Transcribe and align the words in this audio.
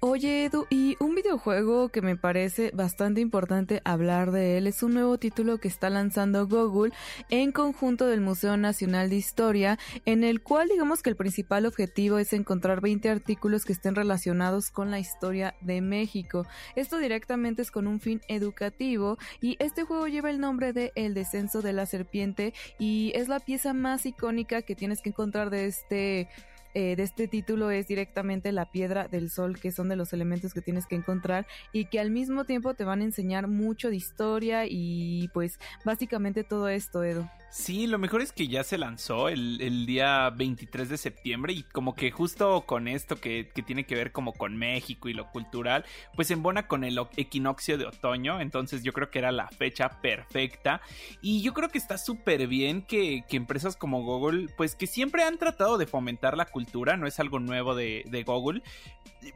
Oye 0.00 0.44
Edu, 0.44 0.64
y 0.70 0.96
un 1.00 1.16
videojuego 1.16 1.88
que 1.88 2.02
me 2.02 2.16
parece 2.16 2.70
bastante 2.72 3.20
importante 3.20 3.82
hablar 3.84 4.30
de 4.30 4.56
él 4.56 4.68
es 4.68 4.84
un 4.84 4.94
nuevo 4.94 5.18
título 5.18 5.58
que 5.58 5.66
está 5.66 5.90
lanzando 5.90 6.46
Google 6.46 6.92
en 7.30 7.50
conjunto 7.50 8.06
del 8.06 8.20
Museo 8.20 8.56
Nacional 8.56 9.10
de 9.10 9.16
Historia, 9.16 9.76
en 10.04 10.22
el 10.22 10.40
cual 10.40 10.68
digamos 10.68 11.02
que 11.02 11.10
el 11.10 11.16
principal 11.16 11.66
objetivo 11.66 12.18
es 12.18 12.32
encontrar 12.32 12.80
20 12.80 13.08
artículos 13.10 13.64
que 13.64 13.72
estén 13.72 13.96
relacionados 13.96 14.70
con 14.70 14.92
la 14.92 15.00
historia 15.00 15.56
de 15.62 15.80
México. 15.80 16.46
Esto 16.76 16.98
directamente 16.98 17.62
es 17.62 17.72
con 17.72 17.88
un 17.88 17.98
fin 17.98 18.20
educativo 18.28 19.18
y 19.40 19.56
este 19.58 19.82
juego 19.82 20.06
lleva 20.06 20.30
el 20.30 20.38
nombre 20.38 20.72
de 20.72 20.92
El 20.94 21.12
descenso 21.12 21.60
de 21.60 21.72
la 21.72 21.86
serpiente 21.86 22.54
y 22.78 23.10
es 23.16 23.26
la 23.26 23.40
pieza 23.40 23.74
más 23.74 24.06
icónica 24.06 24.62
que 24.62 24.76
tienes 24.76 25.02
que 25.02 25.08
encontrar 25.08 25.50
de 25.50 25.66
este 25.66 26.28
eh, 26.74 26.96
de 26.96 27.02
este 27.02 27.28
título 27.28 27.70
es 27.70 27.88
directamente 27.88 28.52
la 28.52 28.70
piedra 28.70 29.08
del 29.08 29.30
sol, 29.30 29.58
que 29.58 29.72
son 29.72 29.88
de 29.88 29.96
los 29.96 30.12
elementos 30.12 30.54
que 30.54 30.60
tienes 30.60 30.86
que 30.86 30.96
encontrar 30.96 31.46
y 31.72 31.86
que 31.86 32.00
al 32.00 32.10
mismo 32.10 32.44
tiempo 32.44 32.74
te 32.74 32.84
van 32.84 33.00
a 33.00 33.04
enseñar 33.04 33.48
mucho 33.48 33.90
de 33.90 33.96
historia 33.96 34.64
y 34.66 35.28
pues 35.32 35.58
básicamente 35.84 36.44
todo 36.44 36.68
esto, 36.68 37.02
Edu. 37.02 37.28
Sí, 37.50 37.86
lo 37.86 37.96
mejor 37.96 38.20
es 38.20 38.32
que 38.32 38.46
ya 38.46 38.62
se 38.62 38.76
lanzó 38.76 39.30
el, 39.30 39.62
el 39.62 39.86
día 39.86 40.28
23 40.28 40.90
de 40.90 40.98
septiembre 40.98 41.54
y 41.54 41.62
como 41.62 41.94
que 41.94 42.10
justo 42.10 42.66
con 42.66 42.88
esto 42.88 43.16
que, 43.16 43.48
que, 43.54 43.62
tiene 43.62 43.84
que 43.84 43.94
ver 43.94 44.12
como 44.12 44.34
con 44.34 44.58
México 44.58 45.08
y 45.08 45.14
lo 45.14 45.30
cultural, 45.30 45.86
pues 46.14 46.30
embona 46.30 46.66
con 46.66 46.84
el 46.84 47.00
equinoccio 47.16 47.78
de 47.78 47.86
otoño, 47.86 48.42
entonces 48.42 48.82
yo 48.82 48.92
creo 48.92 49.10
que 49.10 49.18
era 49.18 49.32
la 49.32 49.48
fecha 49.48 49.88
perfecta 50.02 50.82
y 51.22 51.40
yo 51.40 51.54
creo 51.54 51.70
que 51.70 51.78
está 51.78 51.96
súper 51.96 52.48
bien 52.48 52.82
que, 52.82 53.24
que, 53.26 53.38
empresas 53.38 53.76
como 53.76 54.02
Google, 54.02 54.48
pues 54.58 54.74
que 54.74 54.86
siempre 54.86 55.22
han 55.22 55.38
tratado 55.38 55.78
de 55.78 55.86
fomentar 55.86 56.36
la 56.36 56.44
cultura, 56.44 56.98
no 56.98 57.06
es 57.06 57.18
algo 57.18 57.38
nuevo 57.40 57.74
de, 57.74 58.04
de 58.08 58.24
Google, 58.24 58.62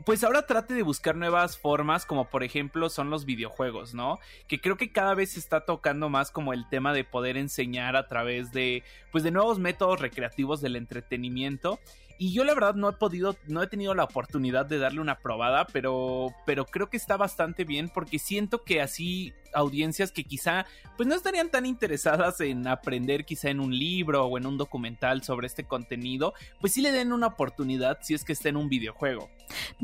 pues 0.05 0.23
ahora 0.23 0.47
trate 0.47 0.75
de 0.75 0.83
buscar 0.83 1.17
nuevas 1.17 1.59
formas 1.59 2.07
como 2.07 2.29
por 2.29 2.43
ejemplo 2.45 2.89
son 2.89 3.11
los 3.11 3.25
videojuegos, 3.25 3.95
¿no? 3.95 4.19
Que 4.49 4.61
creo 4.61 4.77
que 4.77 4.93
cada 4.93 5.15
vez 5.15 5.33
se 5.33 5.41
está 5.41 5.65
tocando 5.65 6.09
más 6.09 6.31
como 6.31 6.53
el 6.53 6.69
tema 6.69 6.93
de 6.93 7.05
poder 7.05 7.37
enseñar 7.37 7.97
a 7.97 8.02
través 8.09 8.53
de 8.53 8.83
pues 9.11 9.25
de 9.25 9.31
nuevos 9.31 9.59
métodos 9.59 10.01
recreativos 10.01 10.61
del 10.61 10.77
entretenimiento 10.77 11.79
y 12.19 12.33
yo 12.33 12.45
la 12.45 12.55
verdad 12.55 12.75
no 12.75 12.89
he 12.89 12.93
podido, 12.93 13.37
no 13.47 13.63
he 13.63 13.67
tenido 13.67 13.95
la 13.95 14.05
oportunidad 14.05 14.67
de 14.67 14.79
darle 14.79 15.01
una 15.01 15.19
probada, 15.19 15.67
pero, 15.73 16.29
pero 16.47 16.67
creo 16.67 16.89
que 16.89 16.97
está 16.97 17.17
bastante 17.17 17.65
bien 17.65 17.89
porque 17.89 18.19
siento 18.19 18.63
que 18.65 18.81
así 18.81 19.33
audiencias 19.55 20.13
que 20.13 20.25
quizá 20.25 20.67
pues 20.97 21.09
no 21.09 21.15
estarían 21.15 21.51
tan 21.51 21.67
interesadas 21.67 22.41
en 22.41 22.67
aprender 22.67 23.25
quizá 23.25 23.51
en 23.51 23.61
un 23.61 23.77
libro 23.77 24.25
o 24.25 24.39
en 24.39 24.47
un 24.47 24.57
documental 24.59 25.23
sobre 25.23 25.47
este 25.47 25.65
contenido, 25.65 26.35
pues 26.61 26.75
sí 26.75 26.81
le 26.81 26.93
den 26.93 27.13
una 27.13 27.29
oportunidad 27.29 27.99
si 28.03 28.15
es 28.15 28.25
que 28.25 28.33
está 28.33 28.49
en 28.49 28.57
un 28.57 28.69
videojuego. 28.69 29.31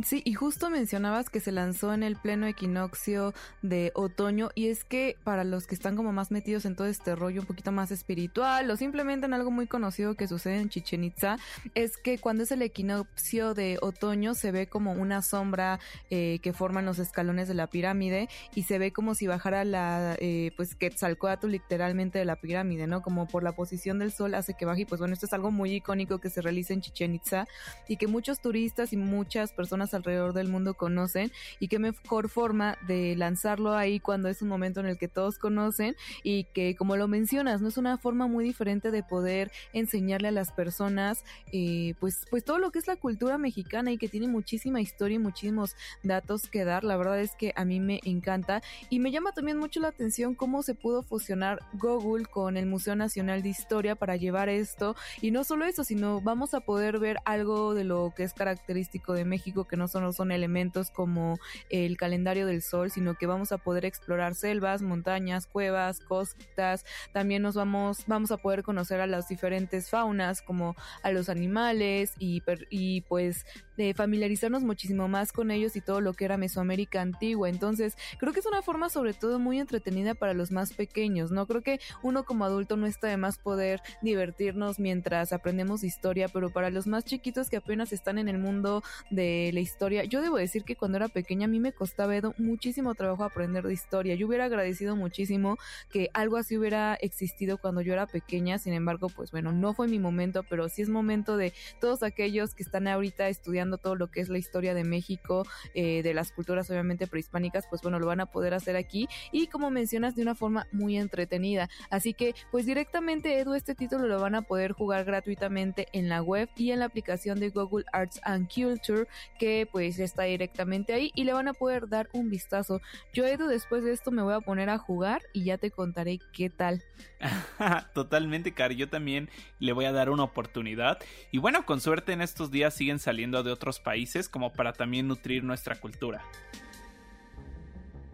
Sí, 0.04 0.22
y 0.24 0.34
justo 0.34 0.70
mencionabas 0.70 1.30
que 1.30 1.40
se 1.40 1.52
lanzó 1.52 1.92
en 1.92 2.02
el 2.02 2.16
pleno 2.16 2.46
equinoccio 2.46 3.34
de 3.62 3.92
otoño 3.94 4.50
y 4.54 4.68
es 4.68 4.84
que 4.84 5.16
para 5.24 5.44
los 5.44 5.66
que 5.66 5.74
están 5.74 5.96
como 5.96 6.12
más 6.12 6.30
metidos 6.30 6.64
en 6.64 6.76
todo 6.76 6.86
este 6.86 7.14
rollo 7.14 7.40
un 7.40 7.46
poquito 7.46 7.72
más 7.72 7.90
espiritual 7.90 8.70
o 8.70 8.76
simplemente 8.76 9.26
en 9.26 9.34
algo 9.34 9.50
muy 9.50 9.66
conocido 9.66 10.14
que 10.14 10.28
sucede 10.28 10.60
en 10.60 10.68
Chichen 10.68 11.04
Itza, 11.04 11.36
es 11.74 11.96
que 11.96 12.17
cuando 12.18 12.42
es 12.42 12.52
el 12.52 12.62
equinoccio 12.62 13.54
de 13.54 13.78
otoño 13.80 14.34
se 14.34 14.52
ve 14.52 14.66
como 14.66 14.92
una 14.92 15.22
sombra 15.22 15.80
eh, 16.10 16.38
que 16.42 16.52
forman 16.52 16.84
los 16.84 16.98
escalones 16.98 17.48
de 17.48 17.54
la 17.54 17.66
pirámide 17.66 18.28
y 18.54 18.64
se 18.64 18.78
ve 18.78 18.92
como 18.92 19.14
si 19.14 19.26
bajara 19.26 19.64
la 19.64 20.16
eh, 20.20 20.52
pues 20.56 20.74
Quetzalcoatl 20.74 21.48
literalmente 21.48 22.18
de 22.18 22.24
la 22.24 22.36
pirámide, 22.36 22.86
¿no? 22.86 23.02
Como 23.02 23.26
por 23.26 23.42
la 23.42 23.52
posición 23.52 23.98
del 23.98 24.12
sol 24.12 24.34
hace 24.34 24.54
que 24.54 24.64
baje 24.64 24.82
y 24.82 24.84
pues 24.84 25.00
bueno, 25.00 25.14
esto 25.14 25.26
es 25.26 25.32
algo 25.32 25.50
muy 25.50 25.74
icónico 25.74 26.18
que 26.18 26.30
se 26.30 26.40
realiza 26.40 26.72
en 26.72 26.80
Chichen 26.80 27.14
Itza 27.14 27.46
y 27.88 27.96
que 27.96 28.06
muchos 28.06 28.40
turistas 28.40 28.92
y 28.92 28.96
muchas 28.96 29.52
personas 29.52 29.94
alrededor 29.94 30.32
del 30.32 30.48
mundo 30.48 30.74
conocen 30.74 31.32
y 31.58 31.68
qué 31.68 31.78
mejor 31.78 32.28
forma 32.28 32.78
de 32.86 33.16
lanzarlo 33.16 33.74
ahí 33.74 34.00
cuando 34.00 34.28
es 34.28 34.42
un 34.42 34.48
momento 34.48 34.80
en 34.80 34.86
el 34.86 34.98
que 34.98 35.08
todos 35.08 35.38
conocen 35.38 35.96
y 36.22 36.44
que 36.44 36.76
como 36.76 36.96
lo 36.96 37.08
mencionas, 37.08 37.60
no 37.60 37.68
es 37.68 37.76
una 37.76 37.98
forma 37.98 38.26
muy 38.26 38.44
diferente 38.44 38.90
de 38.90 39.02
poder 39.02 39.50
enseñarle 39.72 40.28
a 40.28 40.32
las 40.32 40.52
personas 40.52 41.24
eh, 41.52 41.94
pues, 42.00 42.07
pues 42.30 42.44
todo 42.44 42.58
lo 42.58 42.70
que 42.70 42.78
es 42.78 42.86
la 42.86 42.96
cultura 42.96 43.38
mexicana 43.38 43.92
y 43.92 43.98
que 43.98 44.08
tiene 44.08 44.28
muchísima 44.28 44.80
historia 44.80 45.16
y 45.16 45.18
muchísimos 45.18 45.76
datos 46.02 46.48
que 46.48 46.64
dar, 46.64 46.84
la 46.84 46.96
verdad 46.96 47.20
es 47.20 47.32
que 47.36 47.52
a 47.56 47.64
mí 47.64 47.80
me 47.80 48.00
encanta 48.04 48.62
y 48.90 48.98
me 48.98 49.10
llama 49.10 49.32
también 49.32 49.58
mucho 49.58 49.80
la 49.80 49.88
atención 49.88 50.34
cómo 50.34 50.62
se 50.62 50.74
pudo 50.74 51.02
fusionar 51.02 51.60
Google 51.74 52.26
con 52.26 52.56
el 52.56 52.66
Museo 52.66 52.96
Nacional 52.96 53.42
de 53.42 53.50
Historia 53.50 53.94
para 53.94 54.16
llevar 54.16 54.48
esto 54.48 54.96
y 55.20 55.30
no 55.30 55.44
solo 55.44 55.64
eso, 55.64 55.84
sino 55.84 56.20
vamos 56.20 56.54
a 56.54 56.60
poder 56.60 56.98
ver 56.98 57.18
algo 57.24 57.74
de 57.74 57.84
lo 57.84 58.12
que 58.16 58.24
es 58.24 58.32
característico 58.32 59.12
de 59.12 59.24
México 59.24 59.66
que 59.66 59.76
no 59.76 59.88
solo 59.88 60.12
son 60.12 60.32
elementos 60.32 60.90
como 60.90 61.38
el 61.70 61.96
calendario 61.96 62.46
del 62.46 62.62
sol, 62.62 62.90
sino 62.90 63.14
que 63.14 63.26
vamos 63.26 63.52
a 63.52 63.58
poder 63.58 63.84
explorar 63.84 64.34
selvas, 64.34 64.82
montañas, 64.82 65.46
cuevas, 65.46 66.00
costas. 66.00 66.84
También 67.12 67.42
nos 67.42 67.54
vamos, 67.54 68.04
vamos 68.06 68.30
a 68.30 68.36
poder 68.36 68.62
conocer 68.62 69.00
a 69.00 69.06
las 69.06 69.28
diferentes 69.28 69.90
faunas, 69.90 70.42
como 70.42 70.76
a 71.02 71.10
los 71.10 71.28
animales 71.28 71.97
y, 72.18 72.42
y 72.70 73.02
pues 73.02 73.44
de 73.76 73.94
familiarizarnos 73.94 74.64
muchísimo 74.64 75.06
más 75.06 75.32
con 75.32 75.52
ellos 75.52 75.76
y 75.76 75.80
todo 75.80 76.00
lo 76.00 76.12
que 76.12 76.24
era 76.24 76.36
Mesoamérica 76.36 77.00
antigua. 77.00 77.48
Entonces, 77.48 77.96
creo 78.18 78.32
que 78.32 78.40
es 78.40 78.46
una 78.46 78.60
forma 78.60 78.88
sobre 78.88 79.14
todo 79.14 79.38
muy 79.38 79.60
entretenida 79.60 80.14
para 80.14 80.34
los 80.34 80.50
más 80.50 80.72
pequeños, 80.72 81.30
¿no? 81.30 81.46
Creo 81.46 81.62
que 81.62 81.80
uno 82.02 82.24
como 82.24 82.44
adulto 82.44 82.76
no 82.76 82.86
está 82.86 83.06
de 83.06 83.16
más 83.16 83.38
poder 83.38 83.80
divertirnos 84.02 84.80
mientras 84.80 85.32
aprendemos 85.32 85.84
historia, 85.84 86.28
pero 86.28 86.50
para 86.50 86.70
los 86.70 86.88
más 86.88 87.04
chiquitos 87.04 87.48
que 87.48 87.56
apenas 87.56 87.92
están 87.92 88.18
en 88.18 88.28
el 88.28 88.38
mundo 88.38 88.82
de 89.10 89.50
la 89.54 89.60
historia, 89.60 90.04
yo 90.04 90.20
debo 90.20 90.36
decir 90.36 90.64
que 90.64 90.74
cuando 90.74 90.96
era 90.96 91.08
pequeña 91.08 91.44
a 91.44 91.48
mí 91.48 91.60
me 91.60 91.72
costaba 91.72 92.08
muchísimo 92.38 92.94
trabajo 92.94 93.22
aprender 93.22 93.66
de 93.66 93.72
historia. 93.72 94.14
Yo 94.14 94.26
hubiera 94.26 94.46
agradecido 94.46 94.96
muchísimo 94.96 95.58
que 95.90 96.10
algo 96.14 96.36
así 96.36 96.56
hubiera 96.56 96.94
existido 96.94 97.58
cuando 97.58 97.80
yo 97.80 97.92
era 97.92 98.06
pequeña, 98.06 98.58
sin 98.58 98.72
embargo, 98.72 99.08
pues 99.08 99.30
bueno, 99.30 99.52
no 99.52 99.74
fue 99.74 99.88
mi 99.88 99.98
momento, 99.98 100.42
pero 100.42 100.68
sí 100.68 100.82
es 100.82 100.88
momento 100.88 101.36
de 101.36 101.52
todos 101.88 102.02
aquellos 102.02 102.54
que 102.54 102.62
están 102.62 102.86
ahorita 102.86 103.28
estudiando 103.28 103.78
todo 103.78 103.94
lo 103.94 104.10
que 104.10 104.20
es 104.20 104.28
la 104.28 104.36
historia 104.36 104.74
de 104.74 104.84
México, 104.84 105.46
eh, 105.72 106.02
de 106.02 106.12
las 106.12 106.32
culturas 106.32 106.68
obviamente 106.68 107.06
prehispánicas, 107.06 107.64
pues 107.66 107.80
bueno, 107.80 107.98
lo 107.98 108.06
van 108.06 108.20
a 108.20 108.26
poder 108.26 108.52
hacer 108.52 108.76
aquí 108.76 109.08
y 109.32 109.46
como 109.46 109.70
mencionas 109.70 110.14
de 110.14 110.20
una 110.20 110.34
forma 110.34 110.66
muy 110.70 110.98
entretenida. 110.98 111.70
Así 111.88 112.12
que 112.12 112.34
pues 112.50 112.66
directamente 112.66 113.38
Edu 113.38 113.54
este 113.54 113.74
título 113.74 114.06
lo 114.06 114.20
van 114.20 114.34
a 114.34 114.42
poder 114.42 114.72
jugar 114.72 115.06
gratuitamente 115.06 115.88
en 115.94 116.10
la 116.10 116.20
web 116.20 116.50
y 116.56 116.72
en 116.72 116.80
la 116.80 116.84
aplicación 116.84 117.40
de 117.40 117.48
Google 117.48 117.86
Arts 117.90 118.20
and 118.22 118.52
Culture 118.52 119.06
que 119.38 119.66
pues 119.72 119.98
está 119.98 120.24
directamente 120.24 120.92
ahí 120.92 121.10
y 121.14 121.24
le 121.24 121.32
van 121.32 121.48
a 121.48 121.54
poder 121.54 121.88
dar 121.88 122.10
un 122.12 122.28
vistazo. 122.28 122.82
Yo 123.14 123.24
Edu 123.24 123.46
después 123.46 123.82
de 123.82 123.92
esto 123.92 124.10
me 124.10 124.20
voy 124.20 124.34
a 124.34 124.40
poner 124.40 124.68
a 124.68 124.76
jugar 124.76 125.22
y 125.32 125.44
ya 125.44 125.56
te 125.56 125.70
contaré 125.70 126.18
qué 126.34 126.50
tal. 126.50 126.84
Totalmente, 127.94 128.52
Cari. 128.52 128.76
Yo 128.76 128.90
también 128.90 129.30
le 129.58 129.72
voy 129.72 129.86
a 129.86 129.92
dar 129.92 130.10
una 130.10 130.24
oportunidad. 130.24 130.98
Y 131.30 131.38
bueno, 131.38 131.64
con 131.64 131.77
suerte 131.80 132.12
en 132.12 132.20
estos 132.20 132.50
días 132.50 132.74
siguen 132.74 132.98
saliendo 132.98 133.42
de 133.42 133.52
otros 133.52 133.80
países 133.80 134.28
como 134.28 134.52
para 134.52 134.72
también 134.72 135.08
nutrir 135.08 135.44
nuestra 135.44 135.80
cultura. 135.80 136.22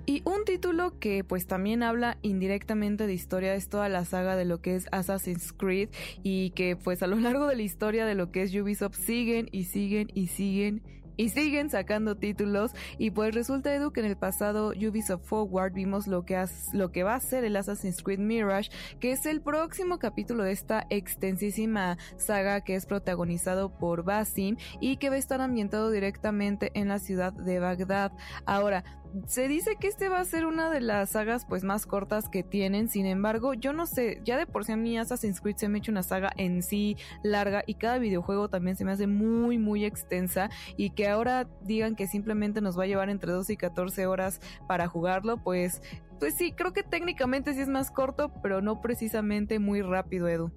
Y 0.06 0.22
un 0.26 0.44
título 0.44 0.98
que 0.98 1.24
pues 1.24 1.46
también 1.46 1.82
habla 1.82 2.18
indirectamente 2.20 3.06
de 3.06 3.14
historia 3.14 3.54
es 3.54 3.70
toda 3.70 3.88
la 3.88 4.04
saga 4.04 4.36
de 4.36 4.44
lo 4.44 4.60
que 4.60 4.76
es 4.76 4.86
Assassin's 4.92 5.54
Creed 5.54 5.88
y 6.22 6.50
que 6.50 6.76
pues 6.76 7.02
a 7.02 7.06
lo 7.06 7.16
largo 7.16 7.46
de 7.46 7.56
la 7.56 7.62
historia 7.62 8.04
de 8.04 8.14
lo 8.14 8.30
que 8.30 8.42
es 8.42 8.54
Ubisoft 8.54 8.96
siguen 8.96 9.48
y 9.50 9.64
siguen 9.64 10.10
y 10.12 10.26
siguen 10.26 10.82
y 11.16 11.28
siguen 11.30 11.70
sacando 11.70 12.16
títulos 12.16 12.72
y 12.98 13.10
pues 13.10 13.34
resulta 13.34 13.74
Edu 13.74 13.92
que 13.92 14.00
en 14.00 14.06
el 14.06 14.16
pasado 14.16 14.68
Ubisoft 14.68 15.24
Forward 15.24 15.72
vimos 15.72 16.06
lo 16.06 16.24
que, 16.24 16.42
lo 16.72 16.92
que 16.92 17.02
va 17.02 17.14
a 17.14 17.20
ser 17.20 17.44
el 17.44 17.56
Assassin's 17.56 18.02
Creed 18.02 18.18
Mirage, 18.18 18.70
que 19.00 19.12
es 19.12 19.26
el 19.26 19.40
próximo 19.40 19.98
capítulo 19.98 20.44
de 20.44 20.52
esta 20.52 20.86
extensísima 20.90 21.98
saga 22.16 22.62
que 22.62 22.74
es 22.74 22.86
protagonizado 22.86 23.76
por 23.78 24.04
Basim 24.04 24.56
y 24.80 24.96
que 24.96 25.10
va 25.10 25.16
a 25.16 25.18
estar 25.18 25.40
ambientado 25.40 25.90
directamente 25.90 26.70
en 26.74 26.88
la 26.88 26.98
ciudad 26.98 27.32
de 27.32 27.58
Bagdad. 27.58 28.12
Ahora, 28.46 28.84
se 29.26 29.48
dice 29.48 29.76
que 29.76 29.88
este 29.88 30.08
va 30.08 30.20
a 30.20 30.24
ser 30.24 30.46
una 30.46 30.70
de 30.70 30.80
las 30.80 31.10
sagas 31.10 31.44
pues 31.44 31.64
más 31.64 31.86
cortas 31.86 32.28
que 32.28 32.42
tienen, 32.42 32.88
sin 32.88 33.06
embargo, 33.06 33.54
yo 33.54 33.72
no 33.72 33.86
sé, 33.86 34.20
ya 34.24 34.36
de 34.36 34.46
por 34.46 34.64
sí 34.64 34.72
a 34.72 34.76
mí 34.76 34.98
Assassin's 34.98 35.40
Creed 35.40 35.56
se 35.56 35.68
me 35.68 35.78
ha 35.78 35.80
hecho 35.80 35.92
una 35.92 36.02
saga 36.02 36.32
en 36.36 36.62
sí 36.62 36.96
larga 37.22 37.62
y 37.66 37.74
cada 37.74 37.98
videojuego 37.98 38.48
también 38.48 38.76
se 38.76 38.84
me 38.84 38.92
hace 38.92 39.06
muy 39.06 39.58
muy 39.58 39.84
extensa 39.84 40.50
y 40.76 40.90
que 40.90 41.08
ahora 41.08 41.48
digan 41.62 41.96
que 41.96 42.06
simplemente 42.06 42.60
nos 42.60 42.78
va 42.78 42.84
a 42.84 42.86
llevar 42.86 43.10
entre 43.10 43.32
12 43.32 43.52
y 43.52 43.56
14 43.56 44.06
horas 44.06 44.40
para 44.66 44.88
jugarlo, 44.88 45.42
pues 45.42 45.82
pues 46.18 46.34
sí, 46.34 46.52
creo 46.52 46.72
que 46.72 46.82
técnicamente 46.82 47.54
sí 47.54 47.60
es 47.60 47.68
más 47.68 47.90
corto, 47.90 48.32
pero 48.42 48.62
no 48.62 48.80
precisamente 48.80 49.58
muy 49.58 49.82
rápido, 49.82 50.28
Edu. 50.28 50.52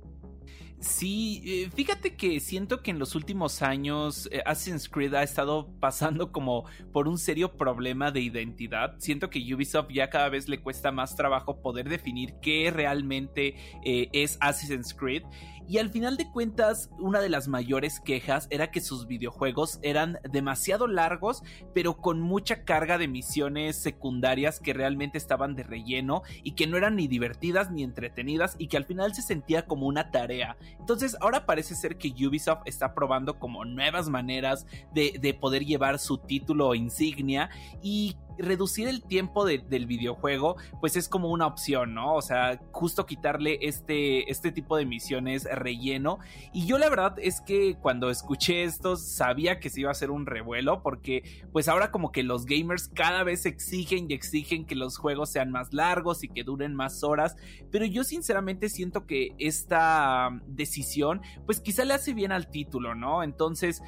Sí, 0.80 1.42
eh, 1.44 1.70
fíjate 1.74 2.16
que 2.16 2.40
siento 2.40 2.84
que 2.84 2.92
en 2.92 3.00
los 3.00 3.16
últimos 3.16 3.64
años 3.64 4.30
eh, 4.32 4.44
Assassin's 4.46 4.88
Creed 4.88 5.16
ha 5.16 5.24
estado 5.24 5.74
pasando 5.80 6.32
como 6.32 6.66
por 6.94 7.08
un 7.08 7.18
serio 7.18 7.58
problema 7.58 8.12
de 8.12 8.22
identidad. 8.22 8.94
Siento 9.00 9.32
que 9.32 9.40
Ubisoft 9.54 9.90
ya 9.92 10.12
cada 10.12 10.30
vez 10.30 10.48
le 10.48 10.62
cuesta 10.62 10.92
más 10.92 11.16
trabajo 11.16 11.62
poder 11.62 11.90
definir 11.90 12.36
qué 12.44 12.70
realmente 12.70 13.56
eh, 13.84 14.10
es 14.14 14.38
Assassin's 14.40 14.94
Creed. 14.94 15.24
Y 15.68 15.80
al 15.80 15.90
final 15.90 16.16
de 16.16 16.32
cuentas, 16.32 16.90
una 16.98 17.20
de 17.20 17.30
las 17.30 17.48
mayores 17.48 18.00
quejas 18.00 18.48
era 18.50 18.72
que 18.72 18.80
sus 18.80 19.08
videojuegos 19.08 19.80
eran 19.82 20.20
demasiado 20.32 20.88
largos, 20.88 21.44
pero 21.74 21.98
con 21.98 22.22
mucha 22.22 22.64
carga 22.64 22.98
de 22.98 23.08
misiones 23.08 23.76
secundarias 23.76 24.60
que 24.60 24.74
realmente 24.74 25.18
estaban 25.18 25.56
de 25.56 25.64
relleno 25.64 26.24
y 26.44 26.52
que 26.52 26.68
no 26.68 26.78
eran 26.78 26.96
ni 26.96 27.08
divertidas 27.08 27.70
ni 27.72 27.84
entretenidas 27.84 28.56
y 28.58 28.68
que 28.68 28.78
al 28.78 28.86
final 28.86 29.14
se 29.14 29.22
sentía 29.22 29.66
como 29.66 29.88
una 29.88 30.12
tarea. 30.12 30.58
Entonces 30.80 31.18
ahora 31.20 31.46
parece 31.46 31.76
ser 31.76 31.98
que 31.98 32.14
Ubisoft 32.26 32.62
está 32.66 32.94
probando 32.94 33.40
como 33.40 33.66
nuevas 33.66 34.10
maneras 34.10 34.66
de, 34.94 35.18
de 35.20 35.34
poder 35.34 35.66
llevar 35.66 36.00
su 36.00 36.18
título 36.18 36.76
insignia 36.76 37.50
y 37.82 38.16
reducir 38.38 38.88
el 38.88 39.04
tiempo 39.04 39.46
del 39.46 39.86
videojuego, 39.86 40.58
pues 40.80 40.96
es 40.96 41.10
como 41.10 41.30
una 41.30 41.48
opción, 41.48 41.94
¿no? 41.94 42.16
O 42.16 42.22
sea, 42.22 42.60
justo 42.72 43.06
quitarle 43.06 43.60
este, 43.62 44.30
este 44.32 44.52
tipo 44.52 44.78
de 44.78 44.86
misiones 44.86 45.46
relleno. 45.46 46.20
Y 46.54 46.66
yo 46.66 46.78
la 46.78 46.90
verdad 46.90 47.16
es 47.18 47.42
que 47.42 47.76
cuando 47.76 48.10
escuché 48.10 48.64
esto 48.64 48.96
sabía 48.96 49.60
que 49.60 49.70
se 49.70 49.82
iba 49.82 49.90
a 49.90 49.92
hacer 49.92 50.12
un 50.12 50.26
revuelo, 50.26 50.82
porque 50.82 51.24
pues 51.52 51.68
ahora 51.68 51.92
como 51.92 52.12
que 52.12 52.24
los 52.24 52.46
gamers 52.46 52.90
cada 52.90 53.24
vez 53.24 53.46
exigen 53.46 54.10
y 54.10 54.14
exigen 54.14 54.66
que 54.66 54.76
los 54.76 54.98
juegos 54.98 55.30
sean 55.30 55.52
más 55.52 55.74
largos 55.74 56.24
y 56.24 56.30
que 56.30 56.44
duren 56.44 56.76
más 56.76 57.04
horas. 57.04 57.36
Pero 57.72 57.86
yo 57.86 58.04
sinceramente 58.04 58.70
siento 58.70 59.06
que 59.06 59.34
esta 59.38 60.30
decisión, 60.48 61.22
pues 61.46 61.60
quizá 61.60 61.86
le 61.86 61.94
hace 61.94 62.14
bien 62.14 62.32
al 62.32 62.50
título, 62.50 62.96
¿no? 62.96 63.24
Entonces, 63.24 63.82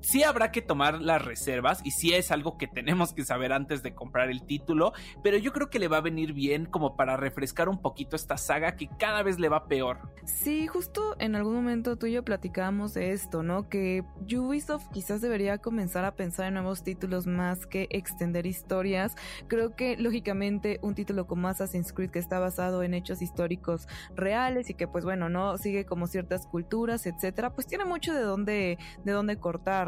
sí 0.00 0.22
habrá 0.22 0.50
que 0.50 0.62
tomar 0.62 1.00
las 1.00 1.24
reservas 1.24 1.80
y 1.84 1.90
sí 1.90 2.12
es 2.12 2.30
algo 2.30 2.58
que 2.58 2.66
tenemos 2.66 3.12
que 3.12 3.24
saber 3.24 3.52
antes 3.52 3.82
de 3.82 3.94
comprar 3.94 4.30
el 4.30 4.44
título, 4.44 4.92
pero 5.22 5.36
yo 5.36 5.52
creo 5.52 5.70
que 5.70 5.78
le 5.78 5.88
va 5.88 5.98
a 5.98 6.00
venir 6.00 6.32
bien 6.32 6.66
como 6.66 6.96
para 6.96 7.16
refrescar 7.16 7.68
un 7.68 7.80
poquito 7.80 8.16
esta 8.16 8.36
saga 8.36 8.76
que 8.76 8.88
cada 8.98 9.22
vez 9.22 9.38
le 9.38 9.48
va 9.48 9.66
peor. 9.66 9.98
Sí, 10.24 10.66
justo 10.66 11.16
en 11.18 11.34
algún 11.34 11.54
momento 11.54 11.96
tú 11.96 12.06
y 12.06 12.12
yo 12.12 12.24
platicábamos 12.24 12.94
de 12.94 13.12
esto, 13.12 13.42
¿no? 13.42 13.68
Que 13.68 14.04
Ubisoft 14.20 14.88
quizás 14.92 15.20
debería 15.20 15.58
comenzar 15.58 16.04
a 16.04 16.14
pensar 16.14 16.46
en 16.46 16.54
nuevos 16.54 16.82
títulos 16.82 17.26
más 17.26 17.66
que 17.66 17.88
extender 17.90 18.46
historias. 18.46 19.14
Creo 19.48 19.74
que 19.76 19.96
lógicamente 19.96 20.78
un 20.82 20.94
título 20.94 21.26
como 21.26 21.48
Assassin's 21.48 21.92
Creed 21.92 22.10
que 22.10 22.18
está 22.18 22.38
basado 22.38 22.82
en 22.82 22.94
hechos 22.94 23.22
históricos 23.22 23.88
reales 24.14 24.70
y 24.70 24.74
que 24.74 24.88
pues 24.88 25.04
bueno, 25.04 25.28
no 25.28 25.58
sigue 25.58 25.84
como 25.84 26.06
ciertas 26.06 26.46
culturas, 26.46 27.06
etcétera, 27.06 27.54
pues 27.54 27.66
tiene 27.66 27.84
mucho 27.84 28.14
de 28.14 28.22
dónde 28.22 28.78
de 29.04 29.12
dónde 29.12 29.38
cortar 29.38 29.81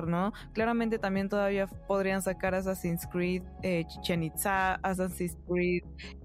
Claramente 0.52 0.98
también 0.98 1.28
todavía 1.28 1.66
podrían 1.66 2.22
sacar 2.22 2.54
Assassin's 2.54 3.06
Creed, 3.10 3.42
eh, 3.62 3.84
Chichen 3.86 4.22
Itza, 4.22 4.74
Assassin's 4.76 5.36
Creed, 5.48 5.82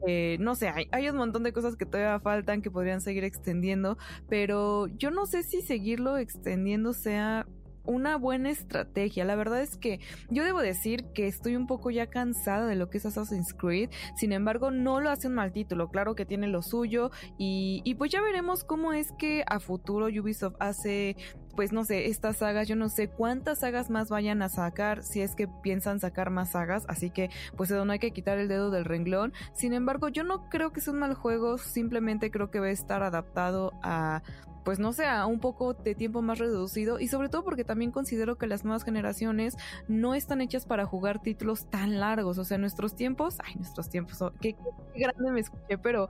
eh, 0.08 0.38
no 0.40 0.56
sé, 0.56 0.72
hay, 0.92 1.10
un 1.10 1.18
montón 1.18 1.44
de 1.44 1.54
cosas 1.54 1.76
que 1.76 1.86
todavía 1.86 2.20
faltan 2.20 2.62
que 2.62 2.72
podrían 2.72 3.02
seguir 3.02 3.24
extendiendo, 3.24 3.98
pero 4.28 4.88
yo 4.88 5.12
no 5.12 5.26
sé 5.26 5.44
si 5.44 5.62
seguirlo 5.62 6.18
extendiendo 6.18 6.94
sea 6.94 7.46
una 7.86 8.18
buena 8.18 8.52
estrategia. 8.52 9.26
La 9.26 9.36
verdad 9.36 9.62
es 9.62 9.76
que 9.76 10.00
yo 10.30 10.44
debo 10.44 10.60
decir 10.62 11.06
que 11.14 11.28
estoy 11.28 11.56
un 11.56 11.66
poco 11.66 11.90
ya 11.90 12.08
cansada 12.08 12.68
de 12.68 12.76
lo 12.76 12.90
que 12.90 13.00
es 13.00 13.06
Assassin's 13.06 13.54
Creed. 13.54 13.90
Sin 14.16 14.32
embargo, 14.32 14.70
no 14.70 15.02
lo 15.02 15.10
hace 15.10 15.28
un 15.28 15.34
mal 15.34 15.52
título. 15.52 15.90
Claro 15.90 16.14
que 16.14 16.26
tiene 16.26 16.48
lo 16.48 16.62
suyo. 16.62 17.10
Y 17.38 17.96
pues 17.96 18.12
ya 18.12 18.22
veremos 18.22 18.64
cómo 18.64 18.94
es 18.94 19.12
que 19.18 19.44
a 19.48 19.60
futuro 19.60 20.06
Ubisoft 20.06 20.56
hace 20.60 21.16
pues 21.56 21.72
no 21.72 21.84
sé, 21.84 22.08
estas 22.08 22.38
sagas, 22.38 22.68
yo 22.68 22.76
no 22.76 22.90
sé 22.90 23.08
cuántas 23.08 23.60
sagas 23.60 23.90
más 23.90 24.10
vayan 24.10 24.42
a 24.42 24.50
sacar, 24.50 25.04
si 25.04 25.22
es 25.22 25.36
que 25.36 25.48
piensan 25.48 26.00
sacar 26.00 26.30
más 26.30 26.52
sagas, 26.52 26.86
así 26.88 27.10
que 27.10 27.30
pues 27.58 27.70
no 27.72 27.92
hay 27.92 28.00
que 28.00 28.12
quitar 28.12 28.38
el 28.38 28.48
dedo 28.48 28.72
del 28.72 28.86
renglón. 28.86 29.34
Sin 29.54 29.74
embargo, 29.74 30.10
yo 30.10 30.24
no 30.24 30.50
creo 30.50 30.72
que 30.72 30.82
sea 30.82 30.94
un 30.94 31.00
mal 31.00 31.14
juego, 31.14 31.58
simplemente 31.58 32.32
creo 32.32 32.50
que 32.52 32.60
va 32.60 32.68
a 32.68 32.72
estar 32.72 33.04
adaptado 33.04 33.74
a 33.84 34.22
pues 34.64 34.78
no 34.78 34.94
sea 34.94 35.26
un 35.26 35.40
poco 35.40 35.74
de 35.74 35.96
tiempo 35.96 36.22
más 36.22 36.38
reducido 36.38 37.00
y 37.00 37.08
sobre 37.08 37.30
todo 37.30 37.44
porque 37.44 37.64
también 37.64 37.92
considero 37.92 38.38
que 38.38 38.48
las 38.48 38.64
nuevas 38.64 38.84
generaciones 38.84 39.56
no 39.88 40.14
están 40.14 40.42
hechas 40.42 40.66
para 40.66 40.86
jugar 40.86 41.22
títulos 41.22 41.66
tan 41.70 42.00
largos, 42.00 42.38
o 42.38 42.46
sea, 42.46 42.58
nuestros 42.58 42.96
tiempos, 42.96 43.38
ay, 43.44 43.56
nuestros 43.56 43.90
tiempos, 43.90 44.22
oh, 44.22 44.32
qué, 44.40 44.56
grande 44.96 45.32
me 45.32 45.40
escuché, 45.40 45.78
pero 45.78 46.10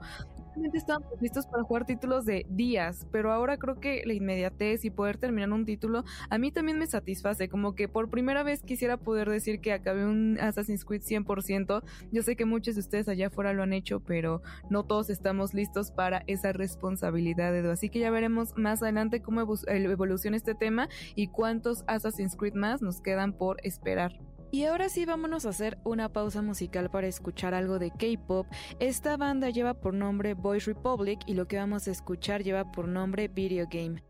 realmente 0.50 0.78
estaban 0.78 1.04
listos 1.20 1.46
para 1.46 1.62
jugar 1.62 1.86
títulos 1.86 2.24
de 2.24 2.46
días, 2.48 3.06
pero 3.12 3.32
ahora 3.32 3.56
creo 3.56 3.80
que 3.80 4.02
la 4.04 4.12
inmediatez 4.12 4.84
y 4.84 4.90
poder 4.90 5.18
terminar 5.18 5.52
un 5.52 5.64
título 5.64 6.04
a 6.28 6.38
mí 6.38 6.50
también 6.50 6.78
me 6.78 6.86
satisface, 6.86 7.48
como 7.48 7.74
que 7.74 7.88
por 7.88 8.10
primera 8.10 8.42
vez 8.42 8.62
quisiera 8.62 8.96
poder 8.96 9.28
decir 9.28 9.60
que 9.60 9.72
acabé 9.72 10.06
un 10.06 10.38
Assassin's 10.40 10.84
Creed 10.84 11.02
100%, 11.02 11.82
yo 12.12 12.22
sé 12.22 12.36
que 12.36 12.44
muchos 12.44 12.74
de 12.74 12.80
ustedes 12.80 13.08
allá 13.08 13.28
afuera 13.28 13.52
lo 13.52 13.62
han 13.62 13.72
hecho, 13.72 14.00
pero 14.00 14.42
no 14.68 14.84
todos 14.84 15.10
estamos 15.10 15.54
listos 15.54 15.90
para 15.90 16.22
esa 16.26 16.52
responsabilidad, 16.52 17.56
Edu, 17.56 17.70
así 17.70 17.88
que 17.88 18.00
ya 18.00 18.10
veremos 18.10 18.56
más 18.56 18.82
adelante 18.82 19.22
cómo 19.22 19.40
evoluciona 19.66 20.36
este 20.36 20.54
tema 20.54 20.88
y 21.14 21.28
cuántos 21.28 21.84
Assassin's 21.86 22.36
Creed 22.36 22.54
más 22.54 22.82
nos 22.82 23.00
quedan 23.00 23.32
por 23.32 23.58
esperar. 23.62 24.29
Y 24.52 24.64
ahora 24.64 24.88
sí, 24.88 25.04
vámonos 25.04 25.46
a 25.46 25.50
hacer 25.50 25.78
una 25.84 26.08
pausa 26.08 26.42
musical 26.42 26.90
para 26.90 27.06
escuchar 27.06 27.54
algo 27.54 27.78
de 27.78 27.90
K-pop. 27.92 28.48
Esta 28.80 29.16
banda 29.16 29.48
lleva 29.50 29.74
por 29.74 29.94
nombre 29.94 30.34
Boys 30.34 30.64
Republic 30.64 31.20
y 31.26 31.34
lo 31.34 31.46
que 31.46 31.56
vamos 31.56 31.86
a 31.86 31.92
escuchar 31.92 32.42
lleva 32.42 32.72
por 32.72 32.88
nombre 32.88 33.28
Video 33.28 33.66
Game. 33.70 34.02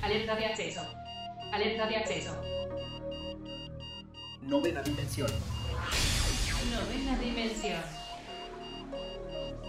Alerta 0.00 0.34
de 0.34 0.46
acceso. 0.46 0.80
Alerta 1.52 1.86
de 1.86 1.96
acceso. 1.96 2.42
Novena 4.40 4.82
dimensión. 4.82 5.30
Novena 6.72 7.18
dimensión. 7.18 7.99